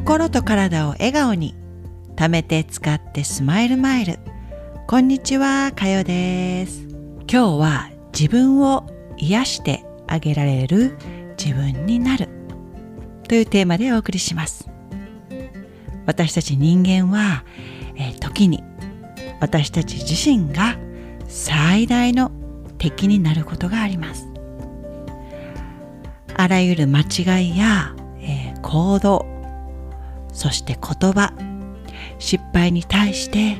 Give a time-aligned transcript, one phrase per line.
[0.00, 1.54] 心と体を笑顔に。
[2.16, 4.18] 貯めて使ってスマイルマイル。
[4.88, 6.88] こんにちはかよです。
[7.30, 8.86] 今日は自分を
[9.18, 10.96] 癒してあげられる
[11.38, 12.28] 自分になる。
[13.28, 14.70] というテーマでお送りします。
[16.06, 17.44] 私たち人間は、
[17.94, 18.64] えー、時に
[19.38, 20.78] 私たち自身が
[21.28, 22.32] 最大の
[22.78, 24.26] 敵になることがあります。
[26.34, 29.29] あらゆる間違いや、えー、行動
[30.40, 31.34] そして言葉。
[32.18, 33.58] 失敗に対して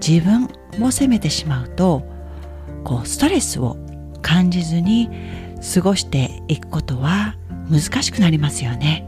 [0.00, 0.48] 自分
[0.80, 2.04] を責めてしまうと
[2.84, 3.76] こうストレスを
[4.22, 5.10] 感じずに
[5.74, 7.34] 過ごしていくことは
[7.68, 9.04] 難しくなりますよね。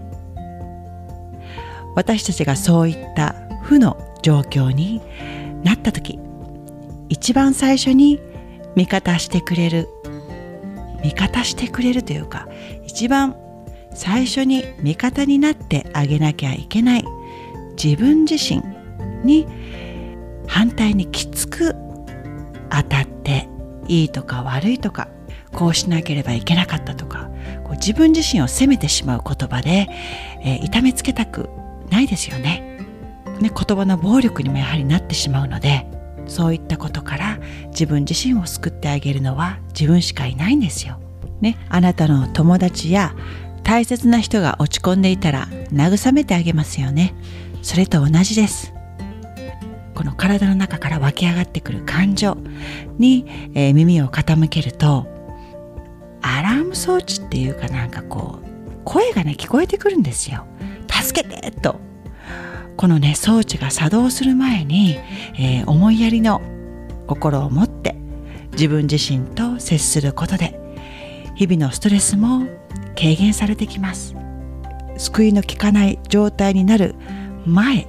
[1.95, 5.01] 私たちがそういった負の状況に
[5.63, 6.19] なった時
[7.09, 8.21] 一番最初に
[8.75, 9.89] 味方してくれる
[11.05, 12.49] 味方してくれるというか
[12.85, 13.37] 一番
[13.97, 17.05] 最初に味方になってあげなきゃいけない
[17.83, 18.63] 自分自身
[19.25, 19.47] に
[20.47, 21.75] 反対にきつく
[22.71, 23.49] 当たって
[23.89, 25.09] いいとか悪いとか
[25.53, 27.31] こうしなければいけなかったとか
[27.65, 29.89] こう自分自身を責めてしまう言葉で、
[30.45, 31.49] えー、痛めつけたく
[31.91, 32.79] ないですよね
[33.41, 35.87] ね言葉の暴力にもやはりなってしまうので
[36.27, 37.39] そういったことから
[37.69, 41.01] 自分自身を救ってあげるのは自分しかいないんですよ。
[41.41, 43.15] ね、あなたの友達や
[43.67, 47.15] 大切な人が落ち込んでいたら慰めてあげますよね。
[47.63, 48.73] それと同じです。
[49.93, 52.37] この体の中から湧き上がってくる感情
[52.99, 55.09] に、えー、耳を傾けると
[56.23, 60.47] アラーム装置っていうかなんかこう声がね聞こえてくるんですよ。
[60.89, 61.81] 助けてと
[62.77, 64.97] このね装置が作動する前に、
[65.35, 66.41] えー、思いやりの
[67.09, 67.97] 心を持って
[68.53, 70.57] 自分自身と接することで
[71.35, 72.47] 日々のストレスも
[72.97, 74.15] 軽減されてきます
[74.97, 76.95] 救いの効かない状態になる
[77.45, 77.87] 前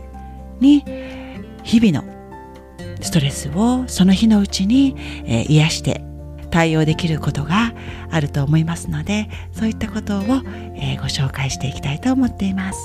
[0.60, 0.84] に
[1.64, 2.18] 日々の
[3.02, 4.96] ストレスをその日のうちに、
[5.26, 6.04] えー、癒して
[6.50, 7.74] 対応できることが
[8.10, 10.22] あると思いますのでそういったことを、
[10.76, 12.80] えー、ご紹介していきたいと思っています。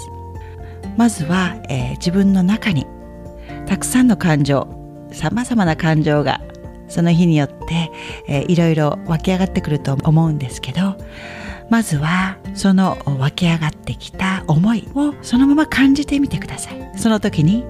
[0.96, 2.86] まずは、え、自分の中に
[3.66, 4.68] たくさんの感情
[5.12, 6.40] さまざまな感情が
[6.88, 7.90] その日によって、
[8.28, 10.91] えー、いろいろ湧き上がってくると思うんですけど
[11.70, 16.98] まずはその湧き上がってきた思いをそのまま感じてみてください。
[16.98, 17.64] その時に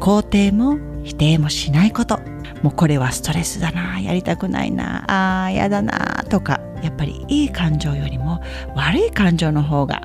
[0.00, 2.20] 肯定も否定もしないこと。
[2.62, 5.04] もうこれはストレスだなやりたくないな
[5.46, 8.40] あーやだなとかやっぱりいい感情よりも
[8.74, 10.00] 悪い感情の方が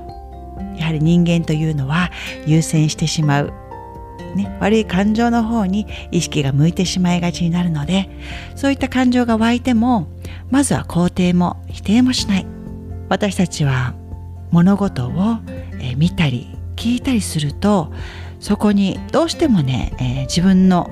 [0.76, 2.12] やはり人間というのは
[2.46, 3.54] 優先してしまう、
[4.36, 8.10] ね、悪い感情の方に意識が向いてしまいがちになるので
[8.56, 10.10] そういった感情が湧いても
[10.50, 12.59] まずは肯定も否定もしない。
[13.10, 13.94] 私たちは
[14.52, 15.38] 物事を、
[15.98, 17.92] 見たり聞いたりすると
[18.40, 20.90] そこにどうしてもね、自分の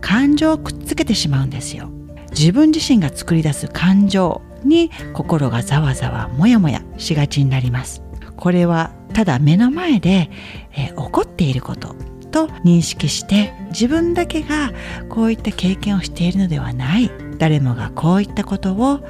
[0.00, 1.88] 感情をくっつけてしまうんですよ。
[2.30, 8.02] 自分自身が作り出す感情に心がざわざわもやもやしがちになります。
[8.36, 10.30] これはただ目の前で、
[10.74, 11.94] 起こっていること
[12.30, 14.72] と認識して自分だけが
[15.08, 17.10] こういった経験をしているのではない。
[17.38, 19.00] 誰もがこういったことを、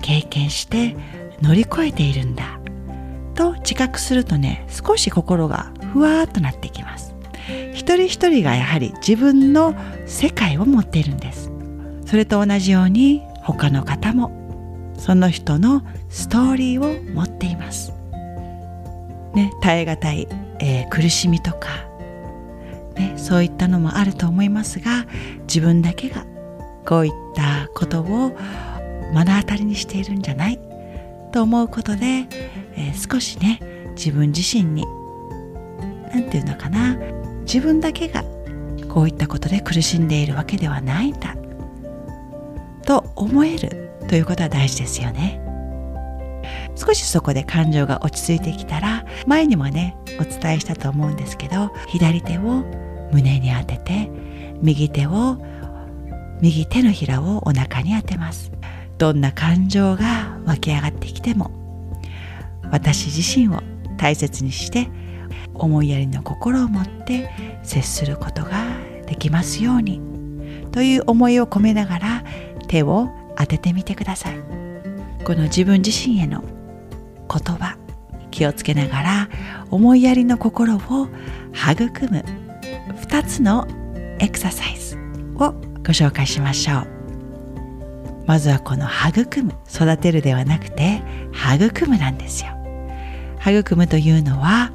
[0.00, 0.96] 経験して
[1.42, 2.58] 乗り越えているんだ。
[3.34, 7.14] と自覚するとね少し心がふわーっとなってきます。
[7.72, 9.74] 一人一人がやはり自分の
[10.06, 11.50] 世界を持っているんです。
[12.06, 14.32] それと同じように他の方も
[14.98, 17.92] その人のストーリーを持っています。
[19.34, 20.28] ね、耐え難い、
[20.60, 21.68] えー、苦しみとか、
[22.96, 25.04] ね、そういったのもあると思いますが
[25.42, 26.24] 自分だけが
[26.86, 28.34] こういったことを
[29.12, 30.65] 目の当たりにしているんじゃない。
[31.36, 32.26] と思うことで、
[32.76, 33.60] えー、少しね
[33.94, 34.86] 自分自身に
[36.10, 36.96] 何て言うのかな
[37.42, 38.24] 自分だけが
[38.88, 41.36] こういったことで苦しんでいるわけではないんだ
[42.86, 45.42] と思えるということは大事ですよね。
[46.74, 52.64] 少しそこで感情が落ち着いてきたら前にもねお伝えしたと思うんですけど左手を
[53.12, 54.10] 胸に当てて
[54.62, 55.36] 右手を
[56.40, 58.50] 右手のひらをお腹に当てます
[58.98, 61.50] どんな感情が湧き上がってきても
[62.70, 63.62] 私自身を
[63.96, 64.88] 大切にして
[65.54, 67.30] 思いやりの心を持って
[67.62, 68.50] 接することが
[69.06, 70.00] できますように
[70.72, 72.24] という思いを込めながら
[72.68, 73.08] 手を
[73.38, 74.56] 当ててみてください。
[75.26, 76.44] この自分自身への
[77.28, 77.76] 言葉
[78.30, 79.28] 気をつけながら
[79.70, 81.08] 思いやりの心を育
[82.10, 82.24] む
[83.00, 83.66] 2つの
[84.20, 84.96] エクササイズ
[85.34, 85.52] を
[85.82, 86.95] ご紹介しましょう。
[88.26, 91.02] まずはこの育む育てるではなくて
[91.32, 92.50] 育むなんですよ。
[93.46, 94.72] 育むというのは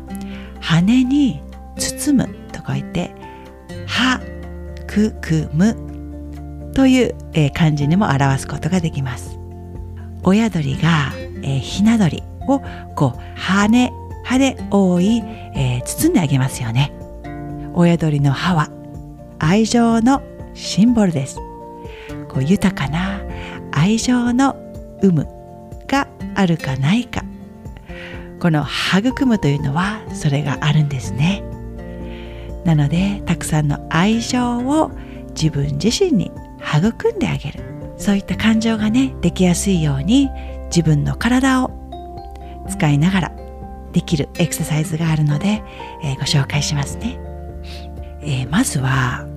[0.61, 1.41] 羽に
[1.77, 3.13] 包むと書いて
[3.87, 4.21] は
[4.87, 9.37] くくむという、えー、漢字にも表すことができます。
[10.23, 11.11] 親鳥が、
[11.43, 12.61] えー、ひな鳥を
[12.95, 13.91] こう羽
[14.23, 15.17] 羽で覆い、
[15.55, 16.93] えー、包んであげますよね。
[17.73, 18.69] 親鳥の歯は
[19.39, 20.21] 愛情の
[20.53, 21.37] シンボルです。
[22.29, 23.19] こう豊かな
[23.71, 24.55] 愛情の
[25.01, 25.27] 有無
[25.87, 27.23] があるかないか。
[28.39, 31.43] この育むというのはそれがあるんですね。
[32.65, 34.91] なのでたくさんの愛情を
[35.29, 37.71] 自分自身に育んであげる。
[38.01, 40.27] そういった感情がねできやすいように
[40.65, 41.69] 自分の体を
[42.67, 43.31] 使いながら
[43.91, 45.61] できるエクササイズがあるので、
[46.03, 47.19] えー、ご紹介しますね、
[48.21, 49.27] えー、まずは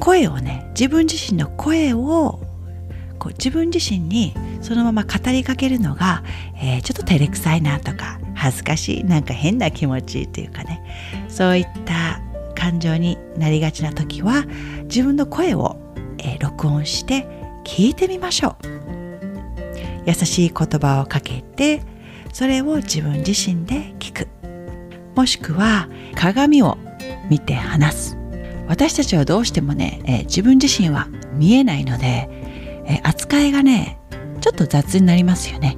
[0.00, 2.40] 声をね自分自身の声を
[3.20, 6.24] こう自分自身にそのまま語りかけるのが、
[6.56, 10.82] えー、ちょっと照れくさいなとか恥ずかしいなんか変な気持ちというかね。
[11.28, 12.20] そういった
[12.56, 14.44] 感情になりがちな時は
[14.84, 15.76] 自分の声を、
[16.18, 17.28] えー、録音して
[17.64, 18.66] 聞いてみましょう。
[20.06, 21.82] 優しい言葉をかけて
[22.32, 24.28] それを自分自身で聞く。
[25.14, 26.78] もしくは鏡を
[27.28, 28.16] 見て話す。
[28.68, 32.39] 私たちはどうしてもね、えー、自分自身は見えないので、
[32.90, 33.98] え、扱いがね
[34.40, 35.76] ちょっと雑になりますよね。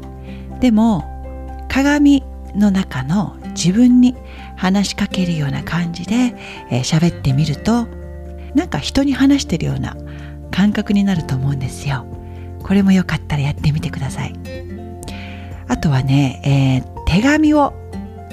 [0.60, 1.04] でも
[1.68, 2.24] 鏡
[2.54, 4.16] の中の自分に
[4.56, 6.34] 話しかけるような感じで
[6.70, 7.86] 喋、えー、ってみると
[8.54, 9.96] なんか人に話してるような
[10.50, 12.06] 感覚になると思うんですよ。
[12.62, 14.34] これもよかったらやってみてください。
[15.68, 17.72] あとはね、えー、手紙を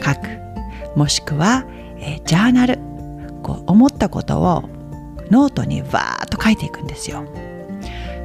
[0.03, 0.97] 書く。
[0.97, 1.65] もしくは、
[1.99, 2.79] えー、ジャーナル。
[3.41, 4.69] こう思ったことを
[5.31, 7.23] ノートにわーっと書いていくんですよ。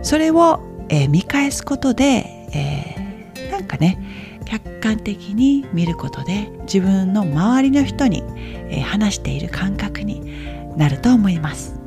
[0.04, 0.60] それを、
[0.90, 2.04] えー、見返すことで、
[2.52, 3.98] えー、なんかね
[4.44, 8.22] 客観的に見ることで自分の周りの人に、
[8.70, 11.80] えー、話している感覚になると思います。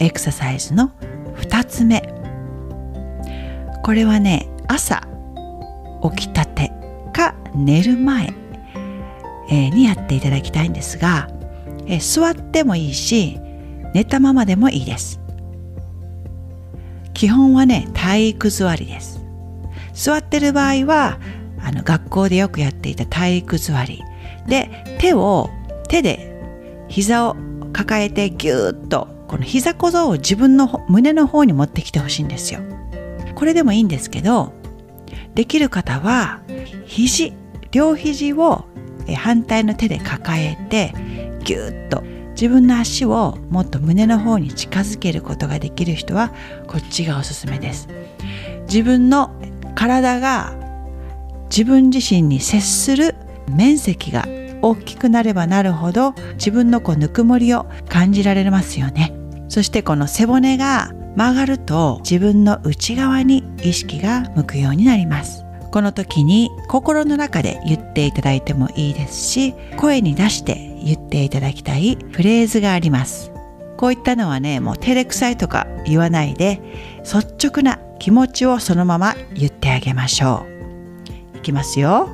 [0.00, 0.90] エクササイズの
[1.36, 2.02] 2つ目。
[3.84, 5.06] これはね朝
[6.16, 6.72] 起きたて
[7.12, 8.32] か寝る前、
[9.50, 11.28] えにやっていただきたいんですが、
[11.86, 13.38] え座ってもいいし
[13.92, 15.21] 寝たままでもいいです。
[17.14, 19.20] 基本はね体育座りです。
[19.92, 21.18] 座ってる場合は
[21.60, 24.02] あの学校でよくやっていた体育座り。
[24.46, 25.50] で手を
[25.88, 26.32] 手で
[26.88, 27.36] 膝を
[27.72, 32.60] 抱えてギューッとこの膝小僧を自分の胸の方に持ってきてほしいんですよ。
[33.34, 34.52] これでもいいんですけど
[35.34, 36.40] できる方は
[36.86, 37.32] 肘
[37.70, 38.66] 両肘を
[39.16, 40.94] 反対の手で抱えて
[41.44, 42.04] ぎゅっと
[42.42, 46.32] 自分の足をもっと胸の方に近づけることができる人は
[46.66, 47.86] こっちがおすすめです。
[48.62, 49.30] 自分の
[49.76, 50.52] 体が
[51.50, 53.14] 自分自身に接する
[53.48, 54.26] 面積が
[54.60, 59.14] 大きくなればなるほど自分のこうぬくもりを感じられますよね。
[59.48, 65.44] そしてこの背骨が曲がると自分の内側に意識が向くようになります。
[65.72, 70.54] この時に心の中で言っていただいてもいいですし声に出して
[70.84, 73.32] 言っていただきたいフレーズがあります。
[73.78, 76.60] こういったのはねもう照れくさいとか言わないで
[77.02, 80.46] 率直な気持ちをそのまま言ってあげましょ
[81.34, 81.38] う。
[81.38, 82.08] いきますよ。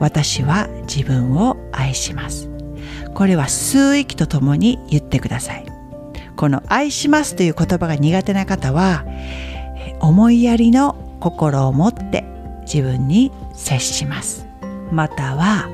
[0.00, 2.48] 私は自分を愛します。
[3.14, 5.66] これは吸う息とともに言ってください。
[6.36, 9.04] この愛しますという言葉が苦手な方は
[10.00, 12.35] 思いやりの心を持って
[12.66, 14.46] 自分に接します。
[14.92, 15.70] または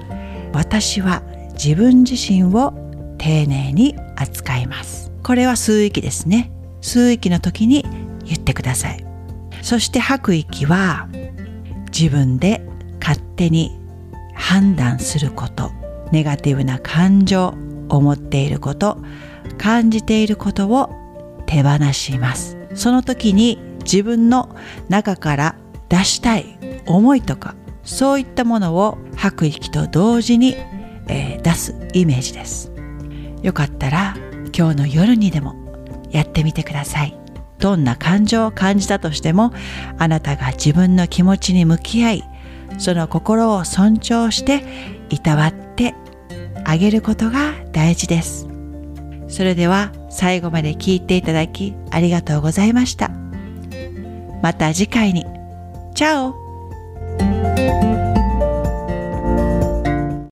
[0.53, 1.23] 私は
[1.55, 2.73] 自分自身を
[3.19, 5.11] 丁寧に扱います。
[5.23, 6.53] これは吸う息ですね。
[6.81, 7.85] 吸う息の時に
[8.25, 9.05] 言ってください。
[9.63, 11.09] そして吐く息は
[11.97, 12.67] 自分で
[13.01, 13.79] 勝手に
[14.35, 15.71] 判断すること。
[16.11, 17.55] ネガティブな感情
[17.89, 18.99] 思っていること
[19.57, 20.91] 感じていることを
[21.47, 22.59] 手放します。
[22.75, 24.55] その時に自分の
[24.89, 25.57] 中から
[25.89, 30.57] 出したい思いとかそういったものを吐く息と同時に、
[31.09, 32.73] えー、出すイメージです
[33.43, 34.15] よかったら
[34.57, 35.55] 今日の夜にでも
[36.11, 37.19] やってみてください
[37.59, 39.53] どんな感情を感じたとしても
[39.99, 42.25] あなたが自分の気持ちに向き合い
[42.79, 44.65] その心を尊重して
[45.11, 45.95] いたわって
[46.65, 48.49] あげることが大事です
[49.29, 53.11] それでは最後まで聞いていただきありがとうございました。
[54.43, 55.25] また次回に。
[55.95, 56.42] チャオ